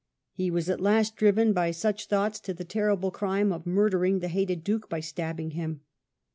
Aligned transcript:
He 0.33 0.49
was 0.49 0.67
at 0.67 0.81
last 0.81 1.15
driven 1.15 1.53
by 1.53 1.69
such 1.69 2.07
thoughts 2.07 2.39
to 2.39 2.55
the 2.55 2.63
terrible 2.63 3.11
crime 3.11 3.51
of 3.51 3.67
murdering 3.67 4.17
the 4.17 4.29
hated 4.29 4.63
duke 4.63 4.89
by 4.89 4.99
stabbing 4.99 5.51
him. 5.51 5.81